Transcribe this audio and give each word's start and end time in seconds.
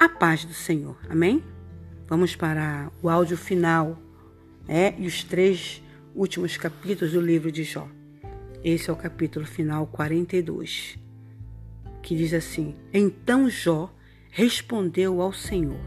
a 0.00 0.08
paz 0.08 0.46
do 0.46 0.54
Senhor. 0.54 0.96
Amém? 1.10 1.44
Vamos 2.08 2.34
para 2.34 2.90
o 3.02 3.08
áudio 3.10 3.36
final 3.36 3.98
é, 4.66 4.94
e 4.96 5.06
os 5.06 5.22
três 5.22 5.82
últimos 6.14 6.56
capítulos 6.56 7.12
do 7.12 7.20
livro 7.20 7.52
de 7.52 7.64
Jó. 7.64 7.86
Esse 8.64 8.88
é 8.88 8.92
o 8.94 8.96
capítulo 8.96 9.44
final 9.44 9.86
42, 9.86 10.98
que 12.02 12.16
diz 12.16 12.32
assim: 12.32 12.74
Então 12.94 13.50
Jó 13.50 13.92
respondeu 14.30 15.20
ao 15.20 15.34
Senhor. 15.34 15.84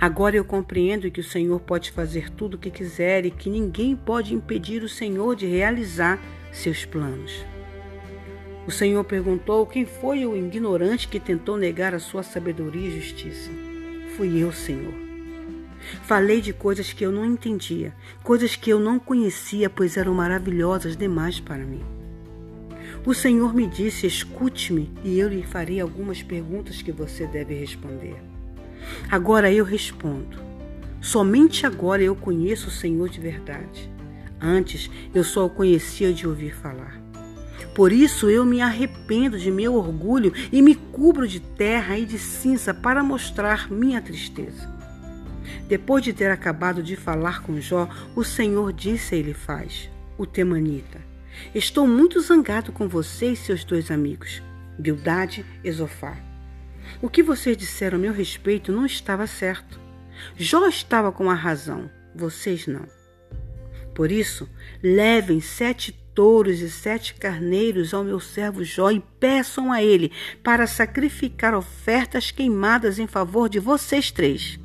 Agora 0.00 0.34
eu 0.34 0.44
compreendo 0.44 1.10
que 1.12 1.20
o 1.20 1.24
Senhor 1.24 1.60
pode 1.60 1.92
fazer 1.92 2.28
tudo 2.30 2.54
o 2.54 2.58
que 2.58 2.72
quiser 2.72 3.24
e 3.24 3.30
que 3.30 3.48
ninguém 3.48 3.94
pode 3.94 4.34
impedir 4.34 4.82
o 4.82 4.88
Senhor 4.88 5.36
de 5.36 5.46
realizar 5.46 6.20
seus 6.50 6.84
planos. 6.84 7.44
O 8.66 8.70
Senhor 8.70 9.02
perguntou: 9.04 9.66
Quem 9.66 9.84
foi 9.84 10.26
o 10.26 10.36
ignorante 10.36 11.08
que 11.08 11.18
tentou 11.18 11.56
negar 11.56 11.94
a 11.94 11.98
sua 11.98 12.22
sabedoria 12.22 12.88
e 12.88 13.00
justiça? 13.00 13.50
Fui 14.16 14.38
eu, 14.38 14.52
Senhor. 14.52 14.92
Falei 16.02 16.40
de 16.40 16.52
coisas 16.52 16.92
que 16.92 17.04
eu 17.04 17.10
não 17.10 17.24
entendia, 17.24 17.94
coisas 18.22 18.54
que 18.54 18.70
eu 18.70 18.78
não 18.78 18.98
conhecia, 18.98 19.70
pois 19.70 19.96
eram 19.96 20.14
maravilhosas 20.14 20.96
demais 20.96 21.40
para 21.40 21.64
mim. 21.64 21.82
O 23.04 23.14
Senhor 23.14 23.54
me 23.54 23.66
disse: 23.66 24.06
Escute-me, 24.06 24.92
e 25.02 25.18
eu 25.18 25.28
lhe 25.28 25.42
farei 25.42 25.80
algumas 25.80 26.22
perguntas 26.22 26.82
que 26.82 26.92
você 26.92 27.26
deve 27.26 27.54
responder. 27.54 28.16
Agora 29.10 29.50
eu 29.50 29.64
respondo. 29.64 30.38
Somente 31.00 31.64
agora 31.64 32.02
eu 32.02 32.14
conheço 32.14 32.68
o 32.68 32.72
Senhor 32.72 33.08
de 33.08 33.20
verdade. 33.20 33.90
Antes 34.38 34.90
eu 35.14 35.24
só 35.24 35.46
o 35.46 35.50
conhecia 35.50 36.12
de 36.12 36.26
ouvir 36.26 36.54
falar. 36.54 37.00
Por 37.80 37.92
isso 37.92 38.28
eu 38.28 38.44
me 38.44 38.60
arrependo 38.60 39.38
de 39.38 39.50
meu 39.50 39.74
orgulho 39.74 40.34
e 40.52 40.60
me 40.60 40.74
cubro 40.74 41.26
de 41.26 41.40
terra 41.40 41.96
e 41.96 42.04
de 42.04 42.18
cinza 42.18 42.74
para 42.74 43.02
mostrar 43.02 43.72
minha 43.72 44.02
tristeza. 44.02 44.68
Depois 45.66 46.04
de 46.04 46.12
ter 46.12 46.30
acabado 46.30 46.82
de 46.82 46.94
falar 46.94 47.42
com 47.42 47.58
Jó, 47.58 47.88
o 48.14 48.22
Senhor 48.22 48.70
disse 48.70 49.14
a 49.14 49.18
Elifaz, 49.18 49.88
o 50.18 50.26
temanita: 50.26 51.00
Estou 51.54 51.86
muito 51.88 52.20
zangado 52.20 52.70
com 52.70 52.86
você 52.86 53.32
e 53.32 53.36
seus 53.36 53.64
dois 53.64 53.90
amigos, 53.90 54.42
Bildade 54.78 55.46
e 55.64 55.72
Zofar. 55.72 56.22
O 57.00 57.08
que 57.08 57.22
vocês 57.22 57.56
disseram 57.56 57.96
a 57.96 58.00
meu 58.02 58.12
respeito 58.12 58.70
não 58.70 58.84
estava 58.84 59.26
certo. 59.26 59.80
Jó 60.36 60.68
estava 60.68 61.10
com 61.10 61.30
a 61.30 61.34
razão, 61.34 61.90
vocês 62.14 62.66
não. 62.66 62.84
Por 63.94 64.12
isso, 64.12 64.46
levem 64.82 65.40
sete 65.40 65.92
touros 66.14 66.60
e 66.60 66.70
sete 66.70 67.14
carneiros 67.14 67.94
ao 67.94 68.04
meu 68.04 68.20
servo 68.20 68.64
Jó 68.64 68.90
e 68.90 69.00
peçam 69.18 69.72
a 69.72 69.82
ele 69.82 70.12
para 70.42 70.66
sacrificar 70.66 71.54
ofertas 71.54 72.30
queimadas 72.30 72.98
em 72.98 73.06
favor 73.06 73.48
de 73.48 73.58
vocês 73.58 74.10
três. 74.10 74.58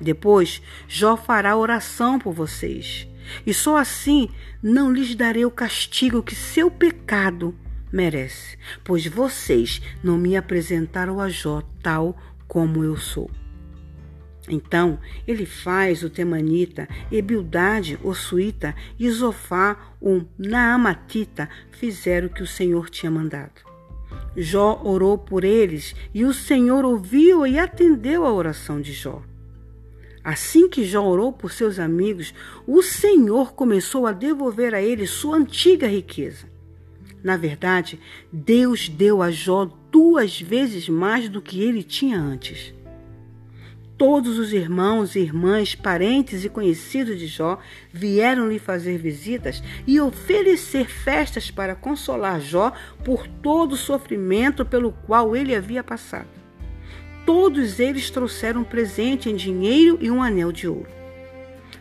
Depois, 0.00 0.60
Jó 0.88 1.16
fará 1.16 1.56
oração 1.56 2.18
por 2.18 2.32
vocês, 2.32 3.06
e 3.46 3.54
só 3.54 3.76
assim 3.76 4.28
não 4.62 4.92
lhes 4.92 5.14
darei 5.14 5.44
o 5.44 5.50
castigo 5.50 6.22
que 6.22 6.34
seu 6.34 6.70
pecado 6.70 7.54
merece, 7.92 8.56
pois 8.82 9.06
vocês 9.06 9.80
não 10.02 10.18
me 10.18 10.36
apresentaram 10.36 11.20
a 11.20 11.28
Jó 11.28 11.62
tal 11.82 12.16
como 12.48 12.82
eu 12.82 12.96
sou. 12.96 13.30
Então 14.48 14.98
ele 15.26 15.46
faz 15.46 16.02
o 16.02 16.10
Temanita, 16.10 16.88
e 17.10 17.22
Bildade, 17.22 17.98
o 18.02 18.12
Suíta, 18.14 18.74
e 18.98 19.08
Zofá, 19.10 19.94
o 20.00 20.22
Naamatita, 20.36 21.48
fizeram 21.70 22.26
o 22.26 22.30
que 22.30 22.42
o 22.42 22.46
Senhor 22.46 22.90
tinha 22.90 23.10
mandado. 23.10 23.62
Jó 24.36 24.80
orou 24.84 25.16
por 25.16 25.44
eles, 25.44 25.94
e 26.12 26.24
o 26.24 26.34
Senhor 26.34 26.84
ouviu 26.84 27.46
e 27.46 27.58
atendeu 27.58 28.24
a 28.24 28.32
oração 28.32 28.80
de 28.80 28.92
Jó. 28.92 29.22
Assim 30.24 30.68
que 30.68 30.84
Jó 30.84 31.04
orou 31.04 31.32
por 31.32 31.52
seus 31.52 31.78
amigos, 31.78 32.32
o 32.66 32.82
Senhor 32.82 33.54
começou 33.54 34.06
a 34.06 34.12
devolver 34.12 34.74
a 34.74 34.80
eles 34.80 35.10
sua 35.10 35.36
antiga 35.36 35.86
riqueza. 35.86 36.46
Na 37.22 37.36
verdade, 37.36 38.00
Deus 38.32 38.88
deu 38.88 39.22
a 39.22 39.30
Jó 39.30 39.68
duas 39.90 40.40
vezes 40.40 40.88
mais 40.88 41.28
do 41.28 41.42
que 41.42 41.62
ele 41.62 41.82
tinha 41.82 42.18
antes. 42.18 42.74
Todos 44.04 44.36
os 44.36 44.52
irmãos, 44.52 45.14
irmãs, 45.14 45.76
parentes 45.76 46.44
e 46.44 46.48
conhecidos 46.48 47.20
de 47.20 47.28
Jó 47.28 47.60
vieram 47.92 48.48
lhe 48.48 48.58
fazer 48.58 48.98
visitas 48.98 49.62
e 49.86 50.00
oferecer 50.00 50.90
festas 50.90 51.52
para 51.52 51.76
consolar 51.76 52.40
Jó 52.40 52.72
por 53.04 53.28
todo 53.28 53.74
o 53.74 53.76
sofrimento 53.76 54.66
pelo 54.66 54.90
qual 55.06 55.36
ele 55.36 55.54
havia 55.54 55.84
passado. 55.84 56.26
Todos 57.24 57.78
eles 57.78 58.10
trouxeram 58.10 58.62
um 58.62 58.64
presente 58.64 59.30
em 59.30 59.36
dinheiro 59.36 59.96
e 60.00 60.10
um 60.10 60.20
anel 60.20 60.50
de 60.50 60.66
ouro. 60.66 61.01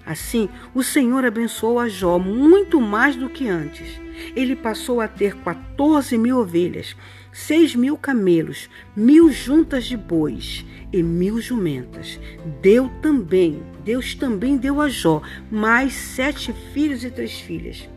Assim, 0.05 0.49
o 0.73 0.83
Senhor 0.83 1.23
abençoou 1.23 1.79
a 1.79 1.87
Jó 1.87 2.17
muito 2.17 2.81
mais 2.81 3.15
do 3.15 3.29
que 3.29 3.47
antes. 3.47 3.99
Ele 4.35 4.55
passou 4.55 4.99
a 4.99 5.07
ter 5.07 5.35
14 5.37 6.17
mil 6.17 6.39
ovelhas, 6.39 6.95
seis 7.31 7.75
mil 7.75 7.97
camelos, 7.97 8.69
mil 8.95 9.31
juntas 9.31 9.85
de 9.85 9.95
bois 9.95 10.65
e 10.91 11.01
mil 11.01 11.39
jumentas. 11.39 12.19
Deu 12.61 12.89
também, 13.01 13.61
Deus 13.83 14.15
também 14.15 14.57
deu 14.57 14.81
a 14.81 14.89
Jó 14.89 15.21
mais 15.49 15.93
sete 15.93 16.53
filhos 16.73 17.03
e 17.03 17.11
três 17.11 17.39
filhas. 17.39 17.87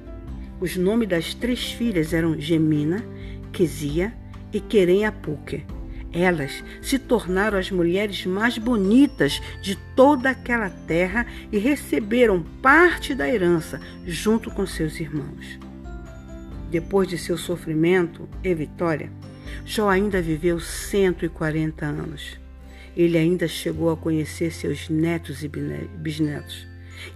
Os 0.61 0.77
nomes 0.77 1.09
das 1.09 1.35
três 1.35 1.73
filhas 1.73 2.13
eram 2.13 2.39
Gemina, 2.39 3.05
Quesia 3.53 4.15
e 4.53 4.61
Querem 4.61 5.05
Apuque. 5.05 5.65
Elas 6.15 6.63
se 6.81 6.97
tornaram 6.97 7.59
as 7.59 7.73
mulheres 7.73 8.25
mais 8.25 8.57
bonitas 8.57 9.43
de 9.61 9.77
toda 9.97 10.31
aquela 10.31 10.71
terra 10.71 11.27
e 11.51 11.59
receberam 11.59 12.41
parte 12.63 13.15
da 13.17 13.29
herança 13.29 13.81
junto 14.07 14.49
com 14.49 14.65
seus 14.65 15.01
irmãos. 15.01 15.59
Depois 16.71 17.09
de 17.09 17.19
seu 17.19 17.37
sofrimento 17.37 18.29
e 18.45 18.55
vitória, 18.55 19.11
Jó 19.65 19.89
ainda 19.89 20.23
viveu 20.23 20.61
140 20.61 21.85
anos. 21.85 22.39
Ele 22.97 23.19
ainda 23.19 23.49
chegou 23.49 23.91
a 23.91 23.97
conhecer 23.97 24.53
seus 24.53 24.89
netos 24.89 25.43
e 25.43 25.49
bisnetos 25.49 26.67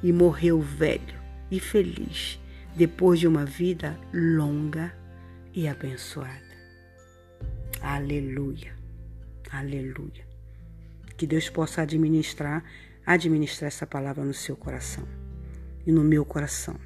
e 0.02 0.12
morreu 0.12 0.60
velho 0.60 1.18
e 1.50 1.60
feliz 1.60 2.40
depois 2.74 3.20
de 3.20 3.26
uma 3.26 3.44
vida 3.44 3.98
longa 4.12 4.92
e 5.54 5.68
abençoada. 5.68 6.48
Aleluia. 7.80 8.77
Aleluia. 9.50 10.26
Que 11.16 11.26
Deus 11.26 11.48
possa 11.48 11.82
administrar, 11.82 12.64
administrar 13.04 13.68
essa 13.68 13.86
palavra 13.86 14.24
no 14.24 14.34
seu 14.34 14.56
coração 14.56 15.06
e 15.86 15.92
no 15.92 16.04
meu 16.04 16.24
coração. 16.24 16.76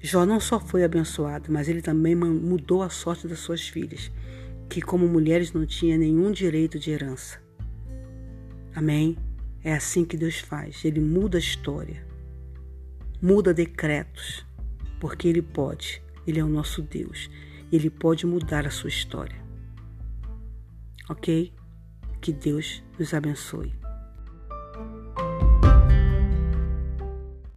Jó 0.00 0.26
não 0.26 0.40
só 0.40 0.60
foi 0.60 0.84
abençoado, 0.84 1.52
mas 1.52 1.68
ele 1.68 1.82
também 1.82 2.14
mudou 2.14 2.82
a 2.82 2.90
sorte 2.90 3.26
das 3.26 3.38
suas 3.38 3.68
filhas, 3.68 4.10
que 4.68 4.80
como 4.80 5.08
mulheres 5.08 5.52
não 5.52 5.66
tinham 5.66 5.98
nenhum 5.98 6.30
direito 6.30 6.78
de 6.78 6.90
herança. 6.90 7.40
Amém? 8.74 9.16
É 9.62 9.74
assim 9.74 10.04
que 10.04 10.16
Deus 10.16 10.38
faz. 10.38 10.84
Ele 10.84 11.00
muda 11.00 11.38
a 11.38 11.40
história, 11.40 12.04
muda 13.20 13.54
decretos, 13.54 14.44
porque 14.98 15.28
Ele 15.28 15.42
pode. 15.42 16.02
Ele 16.26 16.40
é 16.40 16.44
o 16.44 16.48
nosso 16.48 16.82
Deus. 16.82 17.30
Ele 17.70 17.90
pode 17.90 18.26
mudar 18.26 18.66
a 18.66 18.70
sua 18.70 18.88
história. 18.88 19.41
Ok? 21.08 21.52
Que 22.20 22.32
Deus 22.32 22.82
nos 22.98 23.12
abençoe. 23.14 23.81